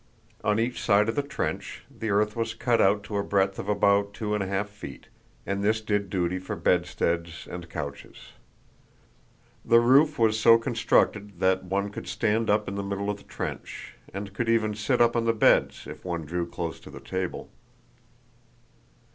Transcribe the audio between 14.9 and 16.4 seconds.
up on the beds if one